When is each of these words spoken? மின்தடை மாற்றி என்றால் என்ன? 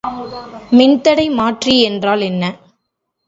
மின்தடை 0.71 1.25
மாற்றி 1.29 1.81
என்றால் 1.81 2.21
என்ன? 2.21 2.43